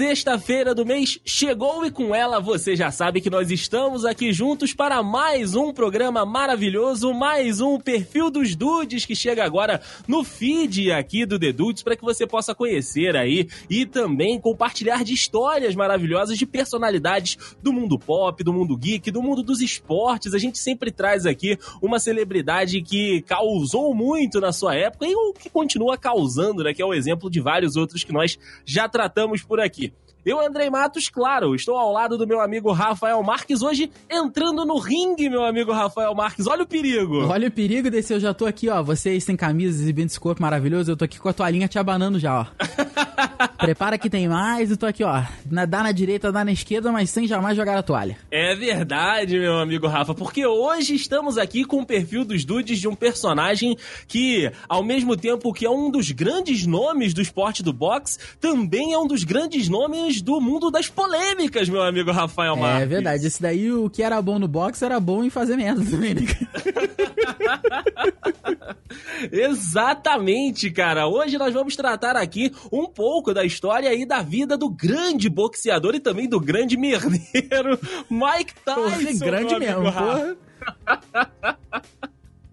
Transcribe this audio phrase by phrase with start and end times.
[0.00, 4.72] sexta-feira do mês chegou e com ela você já sabe que nós estamos aqui juntos
[4.72, 9.78] para mais um programa maravilhoso, mais um perfil dos dudes que chega agora
[10.08, 15.04] no feed aqui do The Dudes para que você possa conhecer aí e também compartilhar
[15.04, 20.32] de histórias maravilhosas de personalidades do mundo pop, do mundo geek, do mundo dos esportes.
[20.32, 25.34] A gente sempre traz aqui uma celebridade que causou muito na sua época e o
[25.34, 26.72] que continua causando, né?
[26.72, 29.89] Que é o exemplo de vários outros que nós já tratamos por aqui.
[30.24, 34.78] Eu, Andrei Matos, claro, estou ao lado do meu amigo Rafael Marques, hoje entrando no
[34.78, 36.46] ringue, meu amigo Rafael Marques.
[36.46, 37.26] Olha o perigo.
[37.26, 38.82] Olha o perigo desse, eu já tô aqui, ó.
[38.82, 42.18] Vocês sem camisas e esse corpo maravilhoso, eu tô aqui com a toalhinha te abanando
[42.18, 42.46] já, ó.
[43.56, 45.22] Prepara que tem mais, eu tô aqui, ó.
[45.44, 48.16] Dá na direita, dá na esquerda, mas sem jamais jogar a toalha.
[48.30, 52.88] É verdade, meu amigo Rafa, porque hoje estamos aqui com o perfil dos dudes de
[52.88, 53.76] um personagem
[54.06, 58.92] que, ao mesmo tempo que é um dos grandes nomes do esporte do boxe, também
[58.92, 62.82] é um dos grandes nomes do mundo das polêmicas, meu amigo Rafael Marques.
[62.82, 65.84] É verdade, esse daí o que era bom no boxe era bom em fazer merda
[65.84, 66.22] também, né?
[69.30, 71.06] Exatamente, cara.
[71.06, 75.94] Hoje nós vamos tratar aqui um pouco da história e da vida do grande boxeador
[75.94, 77.78] e também do grande merdeiro
[78.10, 78.80] Mike Tyson.
[78.80, 80.36] Porra, grande mesmo, porra.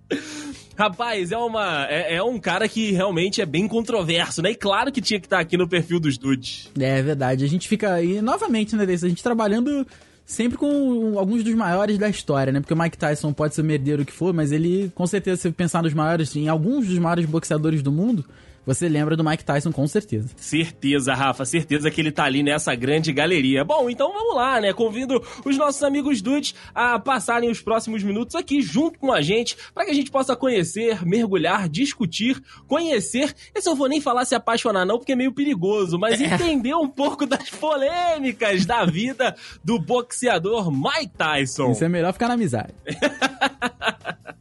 [0.77, 4.51] Rapaz, é, uma, é, é, um cara que realmente é bem controverso, né?
[4.51, 6.69] E claro que tinha que estar aqui no perfil dos dudes.
[6.79, 7.43] É verdade.
[7.43, 9.03] A gente fica aí, novamente, né, Desse?
[9.03, 9.87] A gente trabalhando
[10.23, 12.59] sempre com alguns dos maiores da história, né?
[12.59, 15.51] Porque o Mike Tyson pode ser o merdeiro que for, mas ele, com certeza, se
[15.51, 18.23] pensar nos maiores, em alguns dos maiores boxeadores do mundo,
[18.67, 20.27] você lembra do Mike Tyson com certeza.
[20.35, 23.63] Certeza, Rafa, certeza que ele tá ali nessa grande galeria.
[23.63, 24.73] Bom, então vamos lá, né?
[24.73, 29.55] Convido os nossos amigos dudes a passarem os próximos minutos aqui junto com a gente,
[29.73, 33.33] para que a gente possa conhecer, mergulhar, discutir, conhecer.
[33.55, 36.25] Esse eu vou nem falar se apaixonar não, porque é meio perigoso, mas é.
[36.25, 41.71] entender um pouco das polêmicas da vida do boxeador Mike Tyson.
[41.71, 42.73] Isso é melhor ficar na amizade.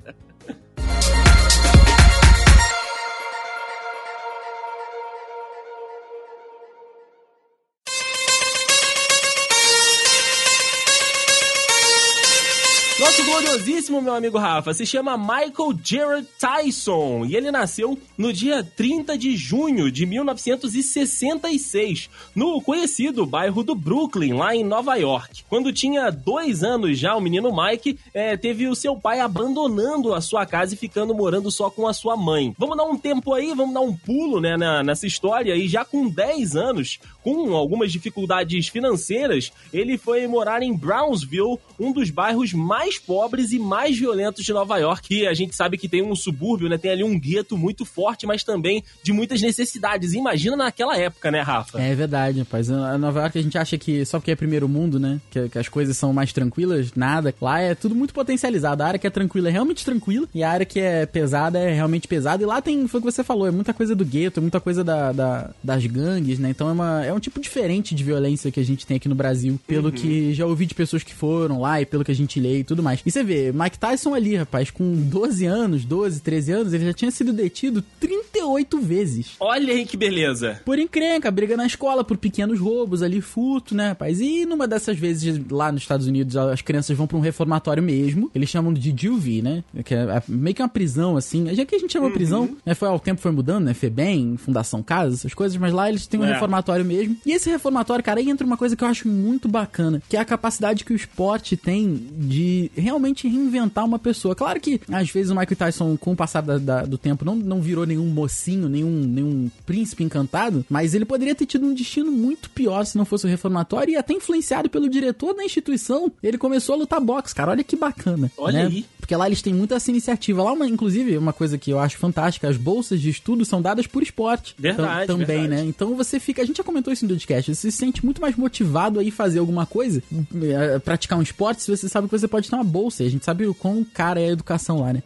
[12.98, 18.64] Nosso gloriosíssimo, meu amigo Rafa, se chama Michael Gerard Tyson e ele nasceu no dia
[18.64, 25.44] 30 de junho de 1966, no conhecido bairro do Brooklyn, lá em Nova York.
[25.46, 30.22] Quando tinha dois anos já, o menino Mike é, teve o seu pai abandonando a
[30.22, 32.54] sua casa e ficando morando só com a sua mãe.
[32.58, 36.08] Vamos dar um tempo aí, vamos dar um pulo né, nessa história e já com
[36.08, 42.85] 10 anos, com algumas dificuldades financeiras, ele foi morar em Brownsville, um dos bairros mais
[42.86, 45.12] mais pobres e mais violentos de Nova York.
[45.12, 46.78] E a gente sabe que tem um subúrbio, né?
[46.78, 50.12] Tem ali um gueto muito forte, mas também de muitas necessidades.
[50.14, 51.80] Imagina naquela época, né, Rafa?
[51.80, 52.70] É verdade, rapaz.
[52.70, 55.20] A Nova York a gente acha que só porque é primeiro mundo, né?
[55.30, 57.34] Que, que as coisas são mais tranquilas, nada.
[57.40, 58.82] Lá é tudo muito potencializado.
[58.82, 61.72] A área que é tranquila é realmente tranquila e a área que é pesada é
[61.72, 62.42] realmente pesada.
[62.42, 64.84] E lá tem, foi o que você falou, é muita coisa do gueto, muita coisa
[64.84, 66.50] da, da, das gangues, né?
[66.50, 69.14] Então é, uma, é um tipo diferente de violência que a gente tem aqui no
[69.14, 69.92] Brasil, pelo uhum.
[69.92, 72.64] que já ouvi de pessoas que foram lá e pelo que a gente lê e
[72.64, 73.00] tudo tudo mais.
[73.04, 76.92] E você vê, Mike Tyson ali, rapaz, com 12 anos, 12, 13 anos, ele já
[76.92, 79.32] tinha sido detido 38 vezes.
[79.40, 80.60] Olha aí que beleza.
[80.64, 84.20] Por encrenca, briga na escola por pequenos roubos ali, furto, né, rapaz?
[84.20, 88.30] E numa dessas vezes lá nos Estados Unidos, as crianças vão para um reformatório mesmo.
[88.34, 89.64] Eles chamam de juvie, né?
[89.84, 91.54] Que é meio que uma prisão, assim.
[91.54, 92.12] Já que a gente chama uhum.
[92.12, 92.74] prisão, né?
[92.74, 93.74] Foi ao tempo foi mudando, né?
[93.74, 96.32] FEBEM, Fundação Casa, essas coisas, mas lá eles têm um é.
[96.34, 97.16] reformatório mesmo.
[97.24, 100.20] E esse reformatório, cara, aí entra uma coisa que eu acho muito bacana, que é
[100.20, 104.34] a capacidade que o esporte tem de realmente reinventar uma pessoa.
[104.34, 107.36] Claro que, às vezes, o Michael Tyson, com o passar da, da, do tempo, não,
[107.36, 112.10] não virou nenhum mocinho, nenhum, nenhum príncipe encantado, mas ele poderia ter tido um destino
[112.10, 116.10] muito pior se não fosse o reformatório e até influenciado pelo diretor da instituição.
[116.22, 117.50] Ele começou a lutar boxe, cara.
[117.50, 118.30] Olha que bacana.
[118.36, 118.66] Olha né?
[118.66, 118.86] aí.
[118.98, 120.42] Porque lá eles têm muita essa iniciativa.
[120.42, 123.86] Lá, uma, inclusive, uma coisa que eu acho fantástica, as bolsas de estudo são dadas
[123.86, 124.54] por esporte.
[124.58, 125.48] Verdade, também, verdade.
[125.48, 125.64] né?
[125.64, 126.42] Então você fica.
[126.42, 127.54] A gente já comentou isso no podcast.
[127.54, 130.02] Você se sente muito mais motivado a ir fazer alguma coisa,
[130.42, 133.02] eh, praticar um esporte, se você sabe que você pode ter uma bolsa.
[133.02, 135.02] E a gente sabe o quão cara é a educação lá, né?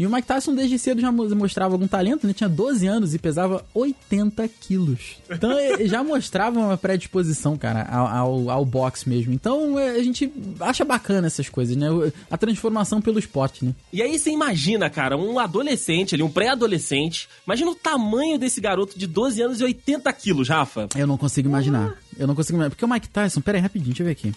[0.00, 2.32] E o Mike Tyson desde cedo já mostrava algum talento, né?
[2.32, 5.18] Tinha 12 anos e pesava 80 quilos.
[5.28, 5.50] Então
[5.84, 9.34] já mostrava uma predisposição, cara, ao, ao, ao boxe mesmo.
[9.34, 11.88] Então é, a gente acha bacana essas coisas, né?
[12.30, 13.74] A transformação pelo esporte, né?
[13.92, 17.28] E aí você imagina, cara, um adolescente ali, um pré-adolescente.
[17.46, 20.88] Imagina o tamanho desse garoto de 12 anos e 80 quilos, Rafa.
[20.96, 21.94] Eu não consigo imaginar.
[22.18, 22.70] Eu não consigo imaginar.
[22.70, 24.32] Porque o Mike Tyson, pera aí, rapidinho, deixa eu ver aqui.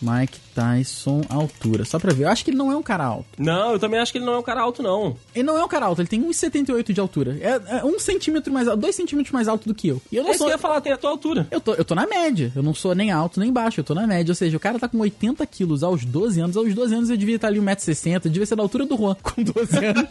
[0.00, 1.84] Mike Tyson, altura.
[1.84, 2.24] Só pra ver.
[2.24, 3.26] Eu acho que ele não é um cara alto.
[3.38, 5.16] Não, eu também acho que ele não é um cara alto, não.
[5.34, 7.36] Ele não é um cara alto, ele tem 1,78 de altura.
[7.40, 10.00] É, é um centímetro mais alto, dois centímetros mais alto do que eu.
[10.10, 10.46] E eu não é isso sou.
[10.46, 11.46] que eu ia falar, tem a tua altura.
[11.50, 12.50] Eu tô, eu tô na média.
[12.54, 14.30] Eu não sou nem alto nem baixo, eu tô na média.
[14.32, 16.56] Ou seja, o cara tá com 80 quilos aos 12 anos.
[16.56, 18.28] Aos 12 anos eu devia estar ali 1,60m.
[18.28, 20.04] Devia ser da altura do Juan, com 12 anos.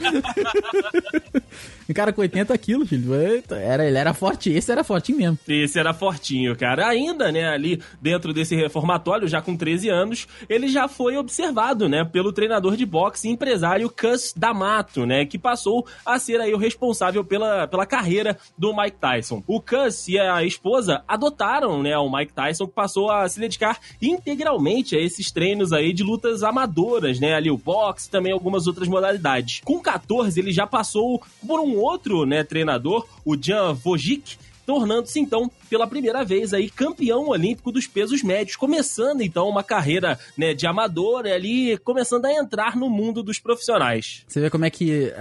[1.89, 3.13] o cara com 80 quilos, filho.
[3.49, 4.51] Era, ele era forte.
[4.51, 5.39] Esse era fortinho mesmo.
[5.47, 6.87] Esse era fortinho, cara.
[6.87, 12.03] Ainda, né, ali dentro desse reformatório, já com 13 anos, ele já foi observado, né,
[12.03, 16.57] pelo treinador de boxe e empresário Cus D'Amato, né, que passou a ser aí o
[16.57, 19.43] responsável pela, pela carreira do Mike Tyson.
[19.47, 23.79] O Cus e a esposa adotaram, né, o Mike Tyson, que passou a se dedicar
[24.01, 28.87] integralmente a esses treinos aí de lutas amadoras, né, ali o boxe, também algumas outras
[28.87, 29.61] modalidades.
[29.63, 35.49] Com 14, ele já passou por um outro, né, treinador, o Jan Vojic, tornando-se então
[35.69, 40.65] pela primeira vez aí campeão olímpico dos pesos médios, começando então uma carreira né, de
[40.65, 44.23] amador ali, começando a entrar no mundo dos profissionais.
[44.27, 45.11] Você vê como é que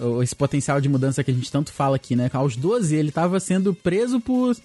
[0.00, 2.30] uh, esse potencial de mudança que a gente tanto fala aqui, né?
[2.32, 4.56] Aos 12 ele estava sendo preso por,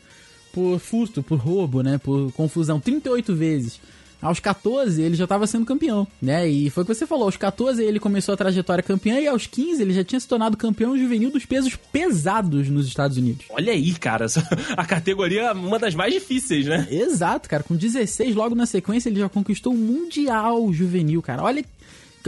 [0.54, 1.98] por furto, por roubo, né?
[1.98, 3.80] Por confusão 38 vezes.
[4.21, 6.48] Aos 14 ele já estava sendo campeão, né?
[6.48, 9.48] E foi o que você falou, aos 14 ele começou a trajetória campeã e aos
[9.48, 13.45] 15 ele já tinha se tornado campeão juvenil dos pesos pesados nos Estados Unidos.
[13.50, 14.25] Olha aí, cara,
[14.75, 16.88] a categoria é uma das mais difíceis, né?
[16.92, 21.44] Exato, cara, com 16 logo na sequência ele já conquistou o mundial juvenil, cara.
[21.44, 21.63] Olha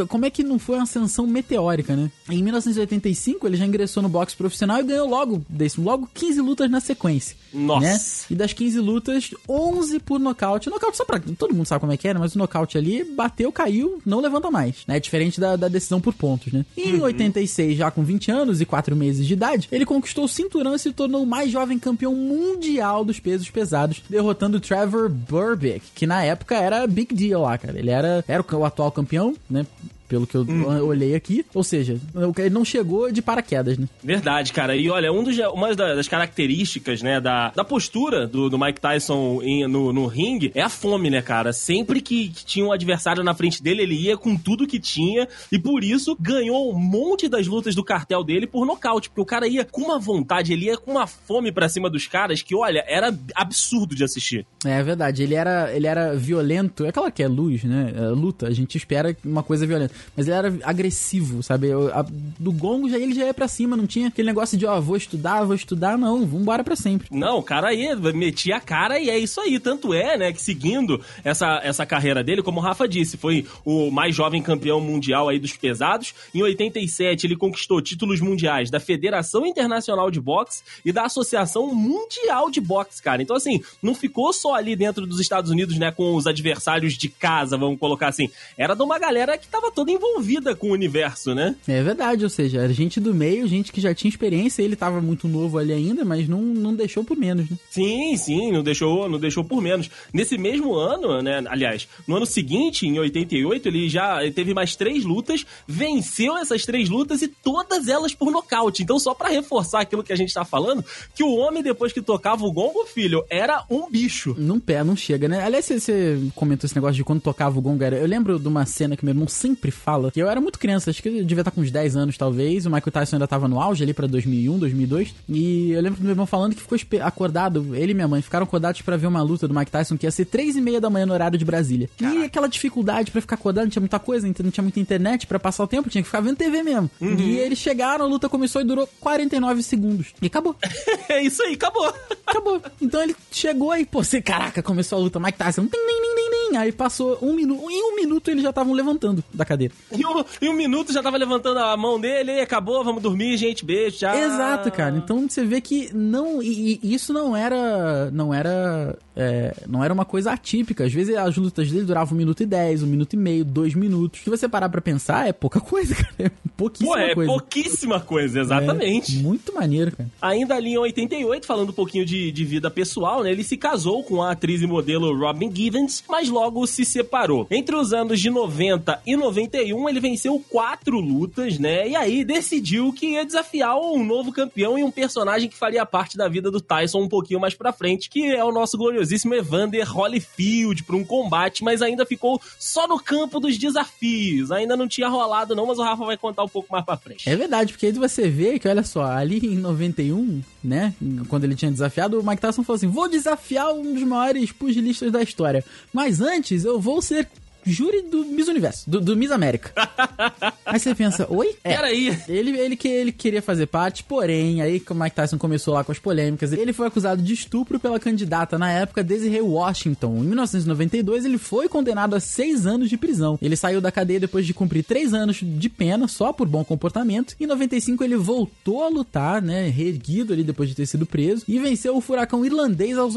[0.07, 2.11] como é que não foi uma ascensão meteórica, né?
[2.29, 6.71] Em 1985, ele já ingressou no boxe profissional e ganhou logo, desse, logo 15 lutas
[6.71, 7.35] na sequência.
[7.53, 7.85] Nossa!
[7.85, 7.99] Né?
[8.31, 10.69] E das 15 lutas, 11 por nocaute.
[10.69, 11.19] Nocaute só pra...
[11.19, 14.49] Todo mundo sabe como é que era, mas o nocaute ali, bateu, caiu, não levanta
[14.49, 14.99] mais, né?
[14.99, 16.65] Diferente da, da decisão por pontos, né?
[16.75, 17.03] E em uhum.
[17.03, 20.79] 86, já com 20 anos e 4 meses de idade, ele conquistou o cinturão e
[20.79, 26.23] se tornou o mais jovem campeão mundial dos pesos pesados, derrotando Trevor Burbick, que na
[26.23, 27.77] época era big deal lá, cara.
[27.77, 29.65] Ele era, era o atual campeão, né?
[30.11, 30.65] Pelo que eu hum.
[30.85, 31.45] olhei aqui.
[31.53, 31.97] Ou seja,
[32.37, 33.87] ele não chegou de paraquedas, né?
[34.03, 34.75] Verdade, cara.
[34.75, 39.39] E olha, um dos, uma das características, né, da, da postura do, do Mike Tyson
[39.41, 41.53] em, no, no ringue é a fome, né, cara?
[41.53, 45.29] Sempre que, que, tinha um adversário na frente dele, ele ia com tudo que tinha
[45.49, 49.25] e por isso ganhou um monte das lutas do cartel dele por nocaute, porque o
[49.25, 52.53] cara ia com uma vontade, ele ia com uma fome para cima dos caras que,
[52.53, 54.45] olha, era absurdo de assistir.
[54.65, 57.93] É verdade, ele era, ele era violento, é claro que é luz, né?
[57.95, 60.00] É luta, a gente espera uma coisa violenta.
[60.15, 61.68] Mas ele era agressivo, sabe?
[61.68, 62.06] Eu, a,
[62.39, 64.95] do gongo já ele já ia pra cima, não tinha aquele negócio de, ó, vou
[64.95, 67.07] estudar, vou estudar, não, vambora pra sempre.
[67.12, 69.59] Não, o cara aí metia a cara e é isso aí.
[69.59, 73.92] Tanto é, né, que seguindo essa, essa carreira dele, como o Rafa disse, foi o
[73.92, 76.13] mais jovem campeão mundial aí dos pesados.
[76.33, 82.50] Em 87, ele conquistou títulos mundiais da Federação Internacional de Boxe e da Associação Mundial
[82.50, 83.21] de Boxe, cara.
[83.21, 87.09] Então, assim, não ficou só ali dentro dos Estados Unidos, né, com os adversários de
[87.09, 88.30] casa, vamos colocar assim.
[88.57, 91.55] Era de uma galera que tava toda envolvida com o universo, né?
[91.67, 95.01] É verdade, ou seja, era gente do meio, gente que já tinha experiência, ele tava
[95.01, 97.57] muito novo ali ainda, mas não, não deixou por menos, né?
[97.69, 99.89] Sim, sim, não deixou, não deixou por menos.
[100.13, 105.03] Nesse mesmo ano, né, aliás, no ano seguinte, em 88, ele já teve mais três
[105.03, 108.83] lutas, venceu essas três lutas e todas elas por nocaute.
[108.83, 110.83] Então, só para reforçar aquilo que a gente tá falando,
[111.15, 114.35] que o homem, depois que tocava o gongo, filho, era um bicho.
[114.38, 115.43] Não pé, não chega, né?
[115.43, 117.97] Aliás, você comentou esse negócio de quando tocava o gongo, era...
[117.97, 120.89] eu lembro de uma cena que meu irmão sempre fala, que eu era muito criança,
[120.89, 123.47] acho que eu devia estar com uns 10 anos talvez, o Michael Tyson ainda tava
[123.47, 126.77] no auge ali pra 2001, 2002, e eu lembro do meu irmão falando que ficou
[127.01, 130.05] acordado, ele e minha mãe ficaram acordados para ver uma luta do Mike Tyson que
[130.05, 131.89] ia ser 3 e meia da manhã no horário de Brasília.
[131.97, 132.17] Caraca.
[132.17, 135.39] E aquela dificuldade para ficar acordado, não tinha muita coisa, não tinha muita internet para
[135.39, 136.89] passar o tempo, tinha que ficar vendo TV mesmo.
[137.00, 137.15] Uhum.
[137.17, 140.13] E eles chegaram, a luta começou e durou 49 segundos.
[140.21, 140.55] E acabou.
[141.09, 141.93] é isso aí, acabou.
[142.25, 142.61] Acabou.
[142.81, 146.15] Então ele chegou e, pô, você, caraca, começou a luta, Mike Tyson, tim, tim,
[146.51, 149.61] tim, Aí passou um minuto, em um minuto eles já estavam levantando da cadeira.
[149.91, 153.38] Em um, em um minuto já tava levantando a mão dele, e acabou, vamos dormir,
[153.38, 154.15] gente, beijo, tchau.
[154.15, 154.96] Exato, cara.
[154.96, 156.41] Então você vê que não.
[156.41, 158.10] E, e isso não era.
[158.12, 158.98] Não era.
[159.15, 160.86] É, não era uma coisa atípica.
[160.86, 163.75] Às vezes as lutas dele duravam um minuto e dez, um minuto e meio, dois
[163.75, 164.22] minutos.
[164.22, 166.13] Se você parar pra pensar, é pouca coisa, cara.
[166.20, 167.32] É pouquíssima Pô, é coisa.
[167.32, 169.18] pouquíssima coisa, exatamente.
[169.18, 170.10] É, muito maneiro, cara.
[170.22, 173.32] Ainda ali em 88, falando um pouquinho de, de vida pessoal, né?
[173.32, 177.48] Ele se casou com a atriz e modelo Robin Givens, mas logo se separou.
[177.51, 181.88] Entre os anos de 90 e 91, ele venceu quatro lutas, né?
[181.89, 186.17] E aí decidiu que ia desafiar um novo campeão e um personagem que faria parte
[186.17, 189.89] da vida do Tyson um pouquinho mais pra frente, que é o nosso gloriosíssimo Evander
[189.89, 194.51] Holyfield, para um combate, mas ainda ficou só no campo dos desafios.
[194.51, 197.29] Ainda não tinha rolado, não, mas o Rafa vai contar um pouco mais pra frente.
[197.29, 200.93] É verdade, porque aí você vê que, olha só, ali em 91, né?
[201.27, 205.12] Quando ele tinha desafiado, o Mike Tyson falou assim: vou desafiar um dos maiores pugilistas
[205.12, 205.63] da história.
[205.93, 207.27] Mas antes eu vou ser
[207.63, 209.72] júri do Miss Universo, do, do Miss América.
[210.65, 211.56] aí você pensa, oi?
[211.63, 212.18] É, Peraí.
[212.27, 215.91] Ele, ele, que, ele queria fazer parte, porém, aí como Mike Tyson começou lá com
[215.91, 220.18] as polêmicas, ele foi acusado de estupro pela candidata na época, Desiree Washington.
[220.18, 223.38] Em 1992, ele foi condenado a seis anos de prisão.
[223.41, 227.36] Ele saiu da cadeia depois de cumprir três anos de pena, só por bom comportamento.
[227.39, 231.60] Em 95, ele voltou a lutar, né, reerguido ali depois de ter sido preso, e
[231.60, 233.15] venceu o furacão irlandês aos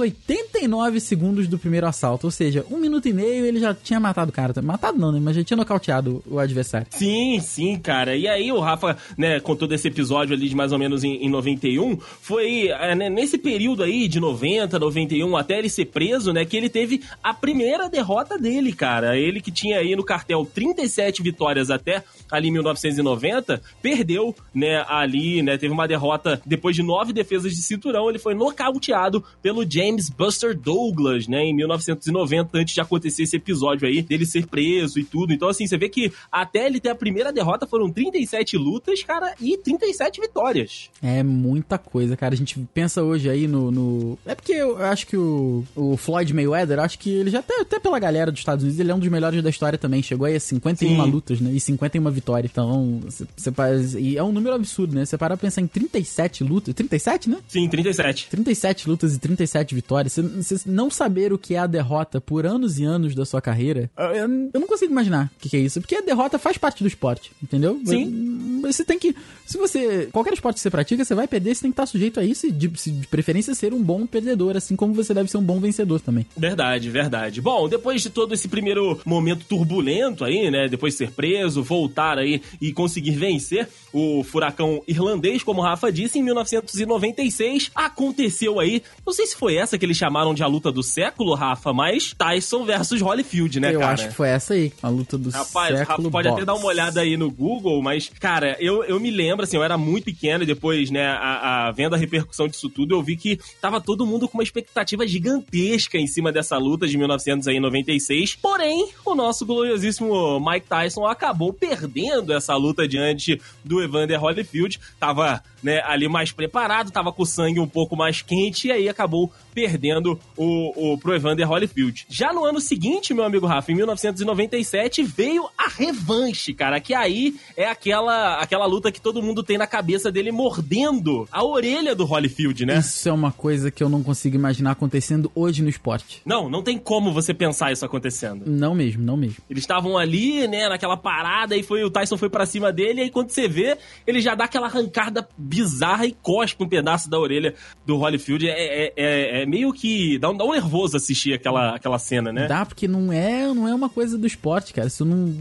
[0.64, 2.26] 89 segundos do primeiro assalto.
[2.26, 4.54] Ou seja, um minuto e meio ele já tinha matado cara.
[4.62, 5.21] Matado não, né?
[5.23, 6.87] Mas já tinha nocauteado o adversário.
[6.90, 8.16] Sim, sim, cara.
[8.16, 11.30] E aí o Rafa, né, contou desse episódio ali de mais ou menos em, em
[11.30, 11.99] 91.
[11.99, 16.56] Foi é, né, nesse período aí de 90, 91, até ele ser preso, né, que
[16.56, 19.16] ele teve a primeira derrota dele, cara.
[19.16, 25.42] Ele que tinha aí no cartel 37 vitórias até ali em 1990, perdeu, né, ali,
[25.42, 30.09] né, teve uma derrota depois de nove defesas de cinturão, ele foi nocauteado pelo James
[30.09, 35.04] Buster Douglas, né, em 1990, antes de acontecer esse episódio aí, dele ser preso e
[35.04, 35.32] tudo.
[35.32, 39.34] Então, assim, você vê que até ele ter a primeira derrota foram 37 lutas, cara,
[39.40, 40.90] e 37 vitórias.
[41.02, 42.34] É muita coisa, cara.
[42.34, 43.70] A gente pensa hoje aí no.
[43.70, 44.18] no...
[44.25, 47.78] É porque eu acho que o, o Floyd Mayweather, acho que ele já até, até
[47.78, 50.02] pela galera dos Estados Unidos, ele é um dos melhores da história também.
[50.02, 51.11] Chegou aí a 51 Sim.
[51.11, 51.52] lutas, né?
[51.52, 52.50] E 51 vitórias.
[52.50, 53.00] Então,
[53.37, 53.94] você faz.
[53.94, 55.04] E é um número absurdo, né?
[55.04, 56.75] Você para pra pensar em 37 lutas.
[56.75, 57.38] 37, né?
[57.49, 58.28] Sim, 37.
[58.30, 60.12] 37 lutas e 37 vitórias.
[60.12, 60.23] Você
[60.67, 63.91] não saber o que é a derrota por anos e anos da sua carreira.
[63.97, 65.81] Eu, eu não consigo imaginar o que, que, é isso.
[65.81, 67.81] Porque a derrota faz parte do esporte, entendeu?
[67.85, 68.61] Sim.
[68.62, 69.14] Você tem que.
[69.47, 70.09] Se você.
[70.12, 72.47] Qualquer esporte que você pratica, você vai perder, você tem que estar sujeito a isso
[72.47, 75.61] e, de, de preferência, ser um bom perdedor, assim como você deve ser um bom
[75.61, 76.26] vencedor também.
[76.37, 77.41] Verdade, verdade.
[77.41, 80.69] Bom, depois de todo esse primeiro momento turbulento aí, né?
[80.69, 85.93] Depois de ser preso, voltar aí e conseguir vencer o furacão irlandês, como o Rafa
[85.93, 88.83] disse, em 1996 aconteceu aí.
[89.07, 92.14] Não sei se foi essa que eles chamaram de a luta do século, Rafa, mas
[92.16, 93.90] Tyson versus Holyfield, né, eu cara?
[93.90, 95.78] Eu acho que foi essa aí, a luta do Rapaz, século.
[95.78, 96.43] Rafa pode box.
[96.43, 99.62] até dar uma olhada aí no Google, mas, cara, eu, eu me lembro, assim, eu
[99.62, 103.16] era muito pequeno e depois, né, a, a vendo a repercussão disso tudo, eu vi
[103.16, 108.37] que tava todo mundo com uma expectativa gigantesca em cima dessa luta de 1996.
[108.37, 114.81] Porém, o nosso gloriosíssimo Mike Tyson acabou perdendo essa luta diante do Evander Holyfield.
[114.99, 118.88] Tava né, ali mais preparado, tava com o sangue um pouco mais quente e aí
[118.88, 122.06] acabou perdendo o, o pro Evander Holyfield.
[122.08, 127.37] Já no ano seguinte, meu amigo Rafa, em 1997, veio a revanche, cara, que aí
[127.56, 132.04] é aquela, aquela luta que todo mundo tem na cabeça dele mordendo a orelha do
[132.04, 132.78] Holyfield, né?
[132.78, 136.20] Isso é uma coisa que eu não consigo imaginar acontecendo hoje no esporte.
[136.25, 138.44] Não, não tem como você pensar isso acontecendo.
[138.46, 139.37] Não mesmo, não mesmo.
[139.49, 143.04] Eles estavam ali, né, naquela parada e foi o Tyson foi para cima dele e
[143.04, 147.18] aí quando você vê, ele já dá aquela arrancada bizarra e cospe um pedaço da
[147.18, 147.54] orelha
[147.87, 148.49] do Holyfield.
[148.49, 152.33] É, é, é, é meio que dá um, dá um nervoso assistir aquela, aquela cena,
[152.33, 152.47] né?
[152.47, 154.89] Dá, porque não é, não é uma coisa do esporte, cara.
[154.89, 155.35] Isso não.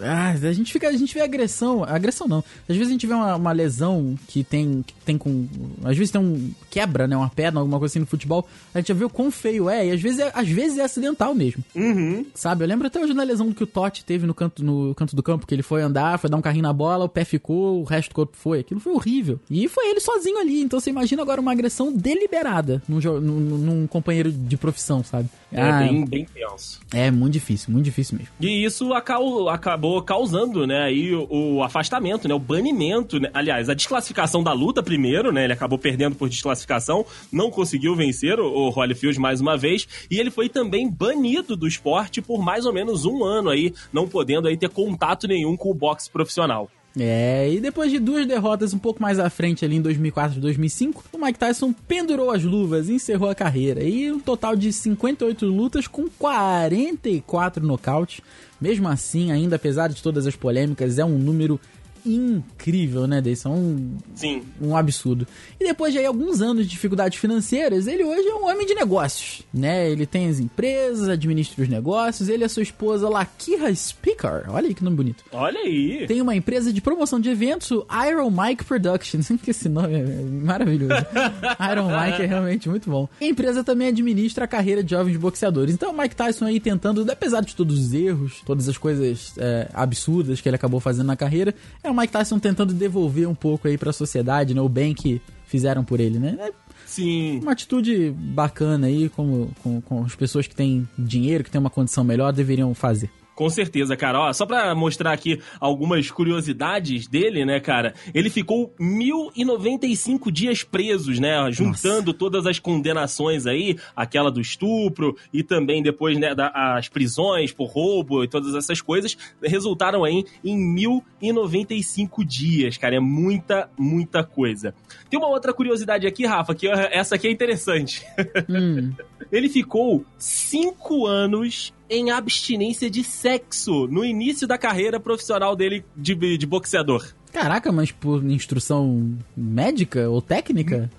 [0.00, 1.84] Ah, a gente fica, a gente vê agressão.
[1.84, 2.44] Agressão não.
[2.68, 5.46] Às vezes a gente vê uma, uma lesão que tem, que tem com.
[5.84, 6.52] Às vezes tem um.
[6.70, 7.16] quebra, né?
[7.16, 8.46] Uma perna, alguma coisa assim no futebol.
[8.74, 9.86] A gente já vê o quão feio é.
[9.86, 11.64] E às vezes é, às vezes é acidental mesmo.
[11.74, 12.26] Uhum.
[12.34, 12.64] Sabe?
[12.64, 15.22] Eu lembro até hoje na lesão que o Totti teve no canto, no canto do
[15.22, 17.84] campo, que ele foi andar, foi dar um carrinho na bola, o pé ficou, o
[17.84, 18.60] resto do corpo foi.
[18.60, 19.38] Aquilo foi horrível.
[19.50, 20.62] E foi ele sozinho ali.
[20.62, 25.28] Então você imagina agora uma agressão deliberada num, num, num companheiro de profissão, sabe?
[25.52, 26.80] É ah, bem, bem tenso.
[26.92, 28.32] É muito difícil, muito difícil mesmo.
[28.40, 33.30] E isso acabou causando, né, aí o, afastamento, né, o banimento, né?
[33.34, 38.38] aliás, a desclassificação da luta primeiro, né, ele acabou perdendo por desclassificação, não conseguiu vencer
[38.38, 42.64] o, o Holyfield mais uma vez, e ele foi também banido do esporte por mais
[42.64, 46.70] ou menos um ano aí, não podendo aí ter contato nenhum com o boxe profissional.
[46.98, 50.40] É, e depois de duas derrotas um pouco mais à frente ali em 2004 e
[50.40, 53.82] 2005, o Mike Tyson pendurou as luvas e encerrou a carreira.
[53.82, 58.20] E um total de 58 lutas com 44 nocautes.
[58.60, 61.60] Mesmo assim, ainda apesar de todas as polêmicas, é um número
[62.04, 63.50] incrível, né, Deison?
[63.50, 64.42] É um, Sim.
[64.60, 65.26] Um absurdo.
[65.58, 68.74] E depois de aí, alguns anos de dificuldades financeiras, ele hoje é um homem de
[68.74, 69.90] negócios, né?
[69.90, 74.68] Ele tem as empresas, administra os negócios, ele e a sua esposa Lakira Speaker, olha
[74.68, 75.24] aí que nome bonito.
[75.32, 76.06] Olha aí!
[76.06, 77.70] Tem uma empresa de promoção de eventos,
[78.08, 80.94] Iron Mike Productions, que esse nome é maravilhoso.
[81.70, 83.08] Iron Mike é realmente muito bom.
[83.20, 85.74] A empresa também administra a carreira de jovens boxeadores.
[85.74, 89.68] Então, o Mike Tyson aí tentando, apesar de todos os erros, todas as coisas é,
[89.74, 93.68] absurdas que ele acabou fazendo na carreira, é o Mike Tyson tentando devolver um pouco
[93.68, 94.60] aí pra sociedade, né?
[94.60, 96.36] O bem que fizeram por ele, né?
[96.38, 96.52] É
[96.90, 97.38] Sim.
[97.40, 101.70] Uma atitude bacana aí, como com, com as pessoas que têm dinheiro, que têm uma
[101.70, 103.08] condição melhor, deveriam fazer.
[103.40, 104.20] Com certeza, cara.
[104.20, 107.94] Ó, só pra mostrar aqui algumas curiosidades dele, né, cara?
[108.12, 111.50] Ele ficou 1095 dias presos, né?
[111.50, 112.18] Juntando Nossa.
[112.18, 117.70] todas as condenações aí, aquela do estupro e também depois, né, da, as prisões por
[117.70, 122.96] roubo e todas essas coisas, resultaram aí em 1095 dias, cara.
[122.96, 124.74] É muita, muita coisa.
[125.08, 128.04] Tem uma outra curiosidade aqui, Rafa, que essa aqui é interessante.
[128.50, 128.92] Hum.
[129.32, 136.14] Ele ficou cinco anos em abstinência de sexo no início da carreira profissional dele de,
[136.38, 137.12] de boxeador.
[137.32, 140.90] Caraca, mas por instrução médica ou técnica?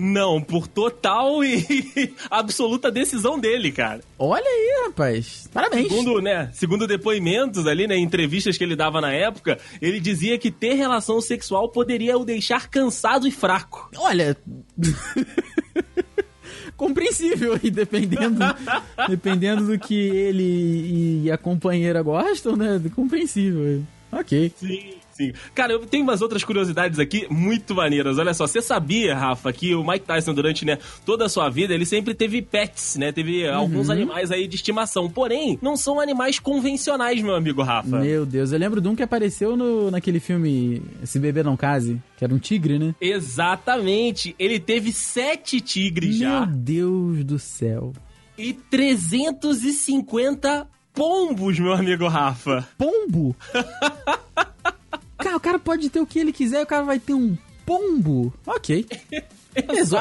[0.00, 1.62] Não, por total e
[2.30, 4.00] absoluta decisão dele, cara.
[4.18, 5.46] Olha aí, rapaz.
[5.52, 5.88] Parabéns.
[5.88, 10.50] Segundo, né, segundo depoimentos ali, né, entrevistas que ele dava na época, ele dizia que
[10.50, 13.90] ter relação sexual poderia o deixar cansado e fraco.
[13.94, 14.34] Olha,
[16.80, 18.38] compreensível e dependendo,
[19.06, 22.80] dependendo do que ele e a companheira gostam, né?
[22.96, 23.82] Compreensível.
[24.10, 24.50] Ok.
[24.56, 24.94] Sim.
[25.54, 28.18] Cara, eu tenho umas outras curiosidades aqui muito maneiras.
[28.18, 31.74] Olha só, você sabia, Rafa, que o Mike Tyson, durante né, toda a sua vida,
[31.74, 33.12] ele sempre teve pets, né?
[33.12, 33.54] Teve uhum.
[33.54, 35.10] alguns animais aí de estimação.
[35.10, 38.00] Porém, não são animais convencionais, meu amigo Rafa.
[38.00, 42.00] Meu Deus, eu lembro de um que apareceu no, naquele filme Esse Bebê Não Case,
[42.16, 42.94] que era um tigre, né?
[43.00, 44.36] Exatamente.
[44.38, 46.46] Ele teve sete tigres meu já.
[46.46, 47.92] Meu Deus do céu.
[48.36, 52.68] E 350 pombos, meu amigo Rafa.
[52.76, 53.34] Pombo?
[55.40, 58.30] O cara pode ter o que ele quiser, o cara vai ter um pombo.
[58.46, 58.84] Ok.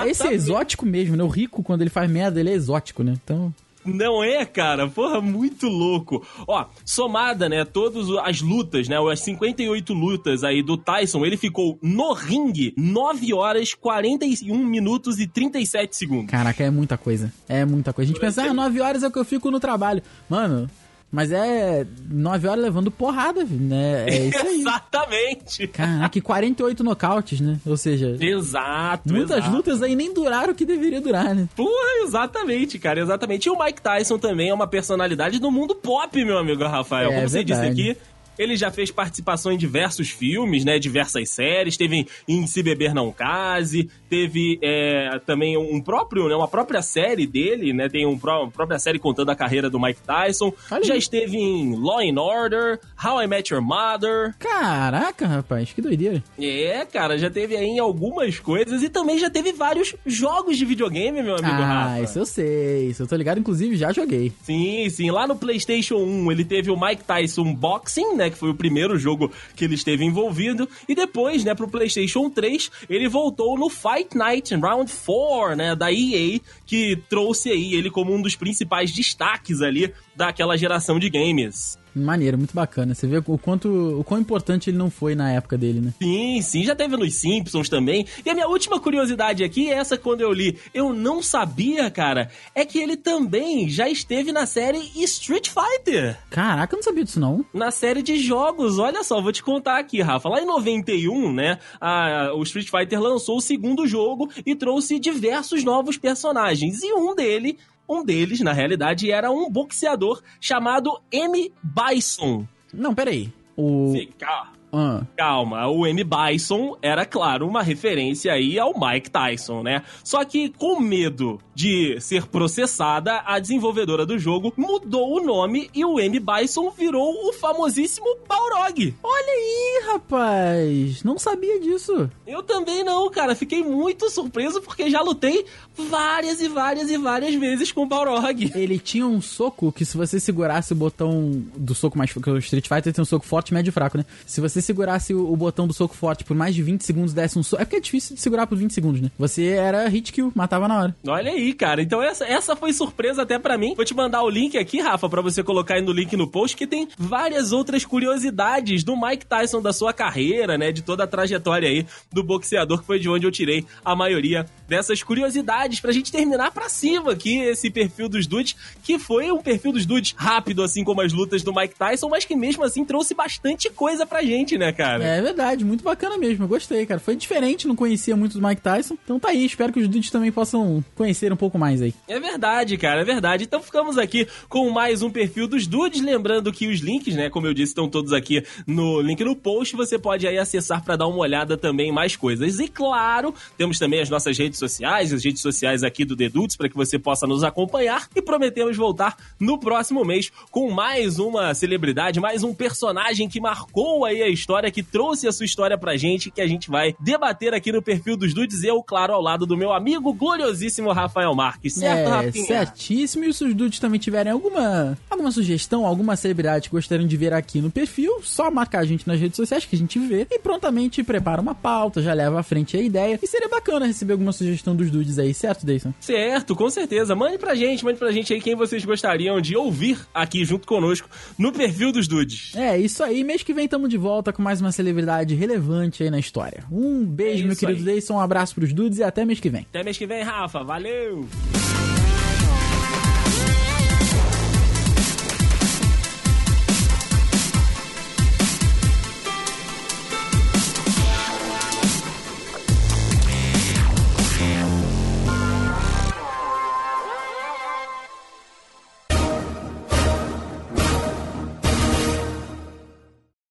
[0.05, 1.23] Esse é exótico mesmo, né?
[1.23, 3.13] O rico, quando ele faz merda, ele é exótico, né?
[3.23, 3.53] Então.
[3.85, 4.89] Não é, cara?
[4.89, 6.27] Porra, muito louco.
[6.45, 11.79] Ó, somada, né, todas as lutas, né, as 58 lutas aí do Tyson, ele ficou
[11.81, 16.29] no ringue 9 horas, 41 minutos e 37 segundos.
[16.29, 17.31] Caraca, é muita coisa.
[17.47, 18.11] É muita coisa.
[18.11, 20.03] A gente pensa, ah, 9 horas é o que eu fico no trabalho.
[20.29, 20.69] Mano,
[21.11, 24.05] mas é nove horas levando porrada, né?
[24.07, 24.59] É isso aí.
[24.61, 25.67] Exatamente.
[25.67, 27.57] Caraca, 48 nocautes, né?
[27.65, 28.15] Ou seja...
[28.19, 29.55] Exato, Muitas exato.
[29.55, 31.47] lutas aí nem duraram o que deveria durar, né?
[31.55, 33.47] Porra, exatamente, cara, exatamente.
[33.47, 37.11] E o Mike Tyson também é uma personalidade do mundo pop, meu amigo Rafael.
[37.11, 37.71] É, Como você verdade.
[37.73, 38.01] disse aqui,
[38.39, 40.79] ele já fez participação em diversos filmes, né?
[40.79, 41.75] Diversas séries.
[41.75, 43.89] Teve em Se Beber Não Case.
[44.09, 46.35] Teve é, também um próprio, né?
[46.35, 47.89] Uma própria série dele, né?
[47.89, 50.53] Tem um uma própria série contando a carreira do Mike Tyson.
[50.71, 50.99] Olha já aí.
[50.99, 54.35] esteve em Law and Order, How I Met Your Mother.
[54.37, 56.23] Caraca, rapaz, que doideira.
[56.37, 60.65] É, cara, já teve aí em algumas coisas e também já teve vários jogos de
[60.65, 61.91] videogame, meu amigo ah, Rafa.
[61.93, 62.89] Ah, isso eu sei.
[62.89, 64.31] Isso eu tô ligado, inclusive já joguei.
[64.43, 65.11] Sim, sim.
[65.11, 68.28] Lá no PlayStation 1 ele teve o Mike Tyson Boxing, né?
[68.29, 70.69] Que foi o primeiro jogo que ele esteve envolvido.
[70.87, 75.91] E depois, né, pro PlayStation 3, ele voltou no Fight Night Round 4, né, da
[75.91, 81.78] EA, que trouxe aí ele como um dos principais destaques ali daquela geração de games.
[81.95, 82.93] Maneiro, muito bacana.
[82.93, 85.93] Você vê o quanto o quão importante ele não foi na época dele, né?
[86.01, 88.05] Sim, sim, já teve nos Simpsons também.
[88.25, 92.65] E a minha última curiosidade aqui, essa quando eu li, eu não sabia, cara, é
[92.65, 96.17] que ele também já esteve na série Street Fighter.
[96.29, 97.45] Caraca, eu não sabia disso não.
[97.53, 100.29] Na série de jogos, olha só, vou te contar aqui, Rafa.
[100.29, 105.63] Lá em 91, né, a, o Street Fighter lançou o segundo jogo e trouxe diversos
[105.63, 106.83] novos personagens.
[106.83, 107.57] E um dele
[107.89, 111.51] um deles, na realidade, era um boxeador chamado M.
[111.63, 112.47] Bison.
[112.73, 113.33] Não, peraí.
[113.57, 113.93] O...
[114.17, 114.59] Calma.
[114.71, 115.01] Ah.
[115.17, 116.03] Calma, o M.
[116.03, 119.83] Bison era, claro, uma referência aí ao Mike Tyson, né?
[120.03, 125.83] Só que com medo de ser processada, a desenvolvedora do jogo mudou o nome e
[125.83, 126.19] o M.
[126.19, 128.95] Bison virou o famosíssimo Balrog.
[129.01, 131.03] Olha aí, rapaz!
[131.03, 132.09] Não sabia disso.
[132.25, 133.35] Eu também não, cara.
[133.35, 135.45] Fiquei muito surpreso porque já lutei
[135.87, 138.51] várias e várias e várias vezes com o Balrog.
[138.55, 142.11] Ele tinha um soco que se você segurasse o botão do soco mais...
[142.11, 144.05] Porque o Street Fighter tem um soco forte, médio e fraco, né?
[144.25, 147.37] Se você segurasse o, o, botão do soco forte por mais de 20 segundos, desse
[147.37, 147.61] um soco.
[147.61, 149.11] É porque é difícil de segurar por 20 segundos, né?
[149.17, 150.95] Você era hit kill, matava na hora.
[151.07, 151.81] Olha aí, cara.
[151.81, 153.73] Então essa, essa foi surpresa até para mim.
[153.75, 156.57] Vou te mandar o link aqui, Rafa, para você colocar aí no link no post,
[156.57, 160.71] que tem várias outras curiosidades do Mike Tyson, da sua carreira, né?
[160.71, 164.45] De toda a trajetória aí do boxeador, que foi de onde eu tirei a maioria
[164.67, 169.41] dessas curiosidades pra gente terminar pra cima aqui esse perfil dos dudes, que foi um
[169.41, 172.85] perfil dos dudes rápido, assim como as lutas do Mike Tyson, mas que mesmo assim
[172.85, 175.03] trouxe bastante coisa pra gente né, cara?
[175.03, 176.45] É verdade, muito bacana mesmo.
[176.45, 176.99] Eu gostei, cara.
[176.99, 178.97] Foi diferente, não conhecia muito do Mike Tyson.
[179.03, 181.93] Então tá aí, espero que os dudes também possam conhecer um pouco mais aí.
[182.07, 183.43] É verdade, cara, é verdade.
[183.43, 186.01] Então ficamos aqui com mais um perfil dos dudes.
[186.01, 189.75] Lembrando que os links, né, como eu disse, estão todos aqui no link no post.
[189.75, 192.59] Você pode aí acessar para dar uma olhada também em mais coisas.
[192.59, 196.55] E claro, temos também as nossas redes sociais, as redes sociais aqui do The Dudes,
[196.55, 198.07] para que você possa nos acompanhar.
[198.15, 204.05] E prometemos voltar no próximo mês com mais uma celebridade, mais um personagem que marcou
[204.05, 207.53] aí a história, que trouxe a sua história pra gente, que a gente vai debater
[207.53, 208.63] aqui no perfil dos Dudes.
[208.63, 211.73] Eu, claro, ao lado do meu amigo gloriosíssimo Rafael Marques.
[211.73, 212.45] Certo, é, Rafinha?
[212.45, 213.25] certíssimo.
[213.25, 217.33] E se os dudes também tiverem alguma, alguma sugestão, alguma celebridade que gostariam de ver
[217.33, 220.39] aqui no perfil, só marcar a gente nas redes sociais que a gente vê e
[220.39, 223.19] prontamente prepara uma pauta, já leva à frente a ideia.
[223.21, 225.93] E seria bacana receber alguma sugestão dos dudes aí, certo, Deison?
[225.99, 227.15] Certo, com certeza.
[227.15, 231.09] Mande pra gente, mande pra gente aí quem vocês gostariam de ouvir aqui junto conosco
[231.37, 232.53] no perfil dos dudes.
[232.55, 233.23] É, isso aí.
[233.23, 236.63] Mês que vem estamos de volta com mais uma celebridade relevante aí na história.
[236.71, 237.85] Um beijo, É meu querido aí.
[237.95, 239.61] Deison, um abraço pros dudes e até mês que vem.
[239.69, 240.63] Até mês que vem, Rafa.
[240.63, 241.27] Valeu!